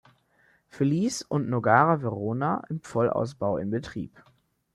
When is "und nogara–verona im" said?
1.29-2.81